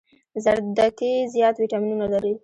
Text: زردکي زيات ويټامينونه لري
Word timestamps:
زردکي 0.43 1.11
زيات 1.33 1.55
ويټامينونه 1.57 2.05
لري 2.13 2.33